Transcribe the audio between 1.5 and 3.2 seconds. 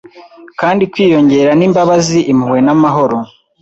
Nimbabazi impuhwe namahoro